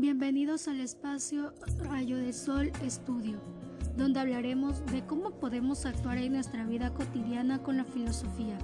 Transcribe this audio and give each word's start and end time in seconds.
Bienvenidos 0.00 0.68
al 0.68 0.80
espacio 0.80 1.52
Rayo 1.82 2.18
de 2.18 2.32
Sol 2.32 2.70
Estudio, 2.84 3.40
donde 3.96 4.20
hablaremos 4.20 4.86
de 4.92 5.04
cómo 5.04 5.32
podemos 5.40 5.86
actuar 5.86 6.18
en 6.18 6.34
nuestra 6.34 6.64
vida 6.64 6.94
cotidiana 6.94 7.60
con 7.64 7.78
la 7.78 7.84
filosofía. 7.84 8.56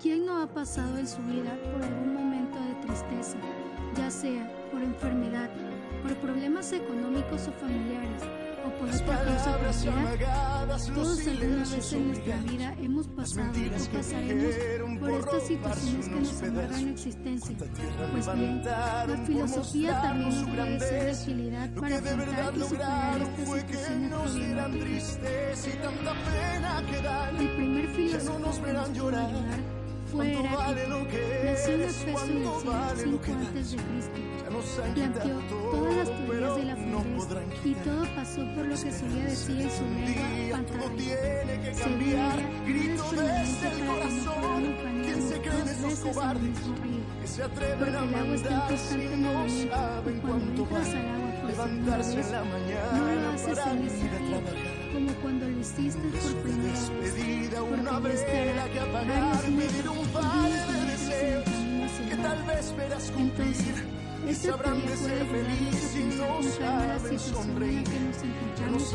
¿Quién 0.00 0.24
no 0.24 0.40
ha 0.40 0.46
pasado 0.46 0.96
en 0.96 1.08
su 1.08 1.20
vida 1.22 1.58
por 1.72 1.82
algún 1.82 2.14
momento 2.14 2.56
de 2.56 2.86
tristeza, 2.86 3.36
ya 3.96 4.08
sea 4.12 4.48
por 4.70 4.80
enfermedad, 4.80 5.50
por 6.04 6.14
problemas 6.18 6.72
económicos 6.72 7.48
o 7.48 7.52
familiares, 7.54 8.22
o 8.64 8.70
por 8.78 8.88
otra 8.88 9.24
causa 9.24 9.58
cualquiera? 9.58 10.64
Todos 10.94 11.26
alguna 11.26 11.64
vez 11.76 11.92
en 11.92 12.06
nuestra 12.08 12.36
vida 12.38 12.74
hemos 12.80 13.06
pasado 13.08 13.50
o 13.50 13.86
pasaremos 13.96 14.54
por 14.98 15.10
estas 15.10 15.46
situaciones 15.46 16.08
que 16.08 16.14
nos 16.14 16.42
amargan 16.42 16.84
la 16.84 16.90
existencia. 16.90 17.56
Pues 18.12 18.34
bien, 18.34 18.64
la 18.64 19.16
filosofía 19.26 20.00
también 20.02 20.30
nos 20.30 20.48
puede 20.48 20.80
ser 20.80 21.04
de 21.04 21.12
utilidad 21.22 21.70
para 21.74 21.98
afrontar 21.98 22.56
y 22.56 22.60
superar 22.60 23.22
estas 23.22 23.38
situaciones 25.58 26.02
problemáticas. 26.02 27.40
El 27.40 27.48
primer 27.56 27.88
filósofo 27.88 28.62
que 28.64 28.72
nos 28.72 28.92
En 31.66 31.80
Efeso 31.82 32.26
en 32.26 32.36
el 32.36 32.48
105 32.98 33.84
a.C. 34.44 34.82
Planteó 34.94 35.38
todas 35.48 35.96
las 35.96 36.08
teorías 36.08 36.56
de 36.56 36.64
la 36.64 36.76
fluidez 36.76 37.24
y 37.64 37.74
todo 37.74 38.04
pasó 38.14 38.40
por 38.54 38.66
lo 38.66 38.74
que 38.74 38.92
solía 38.92 39.24
decir 39.24 39.60
en 39.60 39.70
su 39.70 39.84
lengua 39.84 40.28
pantarrilla. 40.50 41.16
Según 41.72 42.02
ella, 42.02 42.26
no 42.94 43.22
es 43.24 43.50
permanente 43.54 43.86
para 43.86 44.04
que 44.04 44.22
no 44.22 44.34
podamos 44.40 44.84
bañarnos 44.84 45.30
dos 45.82 46.02
veces 46.02 46.22
en 46.22 46.36
el 46.36 46.48
mismo 46.50 46.74
río, 46.82 47.48
porque 47.54 47.72
el 47.72 47.96
agua 47.96 48.34
está 48.34 48.50
en 48.50 48.60
constante 48.68 49.16
movimiento. 49.16 50.10
y 50.10 50.20
cuando 50.20 50.62
entras 50.62 50.88
al 50.88 51.08
agua 51.08 51.30
por 51.40 51.50
segunda 51.54 51.96
vez, 51.96 52.06
no 52.92 53.04
lo 53.14 53.28
haces 53.30 53.58
en 53.58 53.80
como 54.94 55.12
cuando 55.14 55.48
lo 55.48 55.58
hiciste 55.58 55.98
por 55.98 56.32
primera 56.42 56.88
vez, 57.00 57.24
metros 57.42 59.23
agua. 63.10 63.20
Entonces, 63.20 63.74
esta 64.28 64.56
teoría 64.56 64.96
puede 64.96 65.46
ayudarnos 65.46 66.60
a 66.60 66.98
pensar 67.08 67.34
con 67.34 67.54
calma 67.54 67.60
la 67.60 68.12
situación 68.12 68.32
en 68.32 68.46
la 68.46 68.54
que 68.54 68.70
nos 68.70 68.94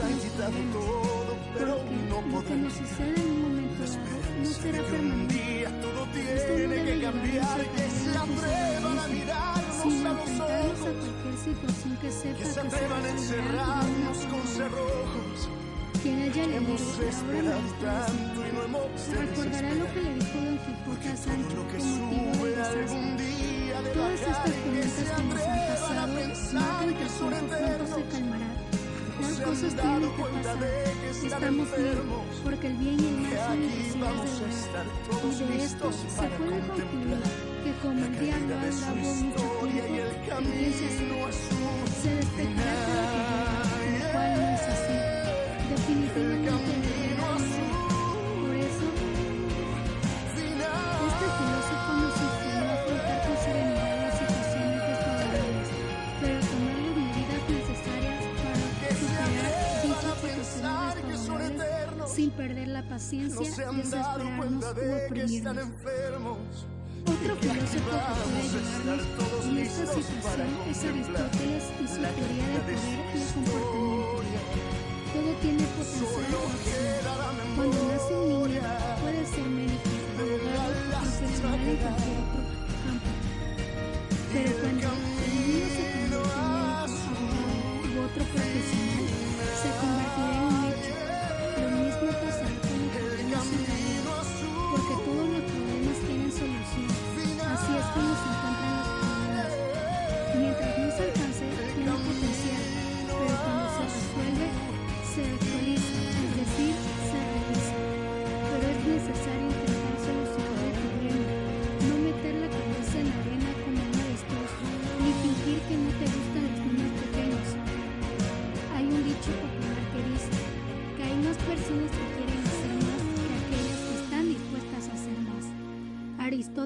con 2.00 2.32
los 2.32 2.44
que 2.44 2.56
nos 2.56 2.74
sucede 2.74 3.16
en 3.16 3.32
un 3.32 3.42
momento 3.42 3.84
dado 3.84 4.40
no 4.40 4.50
será 4.50 4.84
permanente. 4.84 5.64
Esto 5.64 5.88
no 5.96 6.06
debe 6.56 6.98
llevarnos 6.98 7.46
a 7.46 7.58
tener 7.58 8.86
una 8.86 9.08
sino 9.82 10.12
enfrentarnos 10.12 10.80
a 10.80 10.92
cualquier 10.92 11.38
situación 11.38 11.98
que 12.02 12.12
sepa 12.12 12.38
que 12.38 12.46
se 12.46 12.62
resolverá 12.64 13.82
de 13.86 13.92
una 14.02 14.14
forma 14.14 15.20
quien 16.02 16.22
haya 16.22 16.48
leído 16.48 16.76
la 17.44 17.58
obra 17.58 18.68
maestra 18.70 18.90
se 18.96 19.16
recordará 19.16 19.74
lo 19.76 19.86
que 19.94 20.02
le 20.02 20.14
dijo 20.16 20.38
Don 20.40 20.58
Quijote 20.60 21.10
a 21.10 21.18
Sancho 21.18 21.68
Todas 24.00 24.22
estas 24.22 24.44
tormentas 24.46 24.94
que 24.94 25.24
nos 25.24 25.42
han 25.42 25.60
pasado 25.68 26.08
marcan 26.54 26.94
que 26.96 27.10
tiempo 27.10 27.26
pronto 27.28 27.86
se 27.96 28.04
calmará. 28.06 28.52
Las 29.20 29.36
cosas 29.42 29.76
tienen 29.76 30.12
que 30.16 30.24
pasar. 30.24 30.58
Estamos 31.26 31.68
bien, 31.76 32.00
porque 32.42 32.68
el 32.68 32.74
bien 32.78 33.00
y 33.00 33.08
el 33.08 33.18
mal 33.20 33.38
son 33.46 33.60
necesidades 33.60 34.24
de 34.24 35.12
Dios. 35.20 35.42
Y 35.42 35.44
de 35.44 35.64
esto 35.66 35.92
se 35.92 36.28
puede 36.38 36.60
concluir 36.68 37.20
que 37.64 37.72
como 37.82 38.06
el 38.06 38.20
diablo 38.20 38.56
ha 38.56 38.72
mucho 38.96 39.44
tiempo, 39.68 40.38
el 40.38 40.48
bien 40.48 40.74
sin 62.20 62.32
perder 62.32 62.68
la 62.68 62.84
paciencia, 62.84 63.40
desesperarnos 63.40 64.66
u 64.66 65.06
oprimirnos. 65.06 65.56
Otro 67.08 67.36
filósofo 67.38 67.72
que 67.72 67.80
puede 67.80 68.42
ayudarnos 68.42 69.46
en 69.46 69.58
esta 69.60 69.86
situación 69.86 70.50
es 70.70 70.84
Aristóteles 70.84 71.64
y 71.82 71.88
su 71.88 71.96
teoría 71.96 72.60
del 72.68 72.76
poder 72.76 73.00
y 73.16 73.22
el 73.22 73.28
comportamiento. 73.34 74.60
Todo 75.14 75.32
tiene 75.42 75.64
potencial 75.64 76.28
de 76.30 76.38
acción. 76.44 77.56
Cuando 77.56 77.80
nace 77.88 78.14
un 78.14 78.28
niño, 78.28 78.62
puede 79.02 79.24
ser 79.26 79.49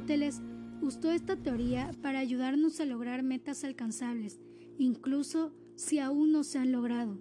Aristóteles 0.04 0.42
esta 1.16 1.38
teoría 1.38 1.92
para 2.02 2.20
ayudarnos 2.20 2.80
a 2.82 2.86
lograr 2.86 3.24
metas 3.24 3.64
alcanzables, 3.64 4.38
incluso 4.78 5.54
si 5.76 6.00
aún 6.00 6.34
no 6.34 6.44
se 6.44 6.60
han 6.60 6.74
logrado. 6.74 7.18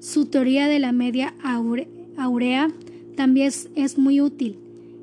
Su 0.00 0.26
teoría 0.26 0.66
de 0.66 0.78
la 0.78 0.92
media 0.92 1.34
aurea 2.16 2.70
también 3.16 3.48
es, 3.48 3.68
es, 3.74 3.98
muy 3.98 4.22
útil. 4.22 4.58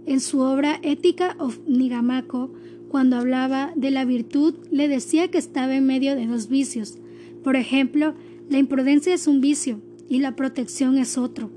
En 0.08 0.20
su 0.20 0.40
obra 0.40 0.80
Ética 0.82 1.36
of 1.38 1.60
Nigamaco, 1.68 2.52
cuando 2.90 3.18
hablaba 3.18 3.72
de 3.76 3.92
la 3.92 4.06
virtud, 4.06 4.56
le 4.72 4.88
decía 4.88 5.30
que 5.30 5.38
estaba 5.38 5.76
en 5.76 5.86
medio 5.86 6.16
de 6.16 6.26
dos 6.26 6.50
vicios. 6.50 6.98
Por 7.44 7.56
ejemplo, 7.56 8.16
la 8.50 8.58
imprudencia 8.58 9.14
es 9.14 9.28
un 9.28 9.40
vicio 9.40 9.80
y 10.10 10.20
la 10.20 10.36
protección 10.36 10.98
es 10.98 11.20
otro. 11.20 11.52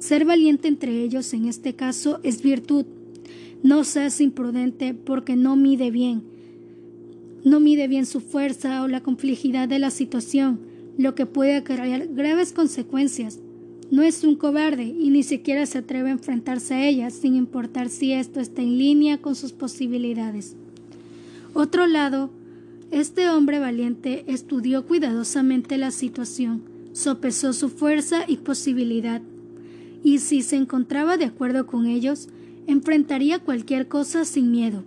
Ser 0.00 0.24
valiente 0.24 0.66
entre 0.66 1.02
ellos 1.02 1.32
en 1.34 1.46
este 1.46 1.74
caso 1.76 2.18
es 2.24 2.42
virtud. 2.42 2.84
No 3.62 3.84
seas 3.84 4.20
imprudente 4.20 4.94
porque 4.94 5.36
no 5.36 5.56
mide 5.56 5.90
bien. 5.90 6.22
No 7.44 7.60
mide 7.60 7.88
bien 7.88 8.06
su 8.06 8.20
fuerza 8.20 8.82
o 8.82 8.88
la 8.88 9.02
complejidad 9.02 9.68
de 9.68 9.78
la 9.78 9.90
situación 9.90 10.60
lo 10.98 11.14
que 11.14 11.26
puede 11.26 11.54
acarrear 11.54 12.08
graves 12.08 12.52
consecuencias. 12.52 13.38
No 13.90 14.02
es 14.02 14.24
un 14.24 14.34
cobarde 14.34 14.84
y 14.84 15.08
ni 15.10 15.22
siquiera 15.22 15.64
se 15.64 15.78
atreve 15.78 16.10
a 16.10 16.12
enfrentarse 16.12 16.74
a 16.74 16.86
ellas 16.86 17.14
sin 17.14 17.36
importar 17.36 17.88
si 17.88 18.12
esto 18.12 18.40
está 18.40 18.60
en 18.60 18.76
línea 18.76 19.18
con 19.18 19.34
sus 19.34 19.52
posibilidades. 19.52 20.56
Otro 21.54 21.86
lado, 21.86 22.30
este 22.90 23.30
hombre 23.30 23.60
valiente 23.60 24.24
estudió 24.26 24.84
cuidadosamente 24.86 25.78
la 25.78 25.92
situación, 25.92 26.62
sopesó 26.92 27.52
su 27.52 27.68
fuerza 27.68 28.24
y 28.26 28.38
posibilidad, 28.38 29.22
y 30.02 30.18
si 30.18 30.42
se 30.42 30.56
encontraba 30.56 31.16
de 31.16 31.26
acuerdo 31.26 31.66
con 31.66 31.86
ellos, 31.86 32.28
enfrentaría 32.68 33.38
cualquier 33.40 33.88
cosa 33.88 34.24
sin 34.24 34.52
miedo. 34.52 34.84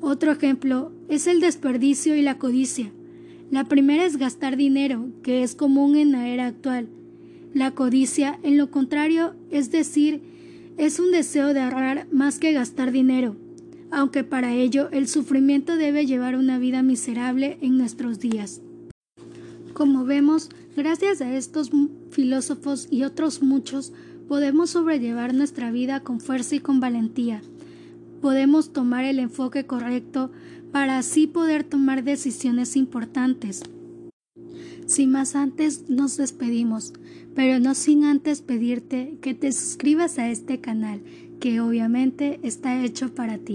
Otro 0.00 0.32
ejemplo 0.32 0.92
es 1.08 1.26
el 1.26 1.40
desperdicio 1.40 2.14
y 2.16 2.22
la 2.22 2.38
codicia. 2.38 2.92
La 3.50 3.64
primera 3.64 4.04
es 4.04 4.18
gastar 4.18 4.56
dinero, 4.56 5.08
que 5.22 5.42
es 5.42 5.54
común 5.54 5.96
en 5.96 6.12
la 6.12 6.28
era 6.28 6.46
actual. 6.46 6.88
La 7.54 7.70
codicia, 7.70 8.38
en 8.42 8.58
lo 8.58 8.70
contrario, 8.70 9.34
es 9.50 9.70
decir, 9.70 10.20
es 10.76 10.98
un 10.98 11.12
deseo 11.12 11.54
de 11.54 11.60
ahorrar 11.60 12.08
más 12.12 12.38
que 12.38 12.52
gastar 12.52 12.92
dinero, 12.92 13.36
aunque 13.90 14.24
para 14.24 14.54
ello 14.54 14.90
el 14.90 15.08
sufrimiento 15.08 15.76
debe 15.76 16.04
llevar 16.04 16.36
una 16.36 16.58
vida 16.58 16.82
miserable 16.82 17.58
en 17.60 17.78
nuestros 17.78 18.18
días. 18.18 18.60
Como 19.72 20.04
vemos, 20.04 20.50
gracias 20.76 21.20
a 21.20 21.32
estos 21.36 21.70
filósofos 22.10 22.88
y 22.90 23.04
otros 23.04 23.40
muchos, 23.40 23.92
podemos 24.28 24.70
sobrellevar 24.70 25.34
nuestra 25.34 25.70
vida 25.70 26.00
con 26.00 26.20
fuerza 26.20 26.54
y 26.54 26.60
con 26.60 26.80
valentía. 26.80 27.42
Podemos 28.20 28.72
tomar 28.72 29.04
el 29.04 29.18
enfoque 29.18 29.64
correcto 29.64 30.30
para 30.70 30.98
así 30.98 31.26
poder 31.26 31.64
tomar 31.64 32.04
decisiones 32.04 32.76
importantes. 32.76 33.62
Sin 34.86 35.10
más 35.10 35.34
antes 35.34 35.88
nos 35.88 36.16
despedimos, 36.16 36.92
pero 37.34 37.58
no 37.58 37.74
sin 37.74 38.04
antes 38.04 38.42
pedirte 38.42 39.18
que 39.20 39.34
te 39.34 39.52
suscribas 39.52 40.18
a 40.18 40.28
este 40.28 40.60
canal, 40.60 41.00
que 41.40 41.60
obviamente 41.60 42.40
está 42.42 42.82
hecho 42.82 43.14
para 43.14 43.38
ti. 43.38 43.54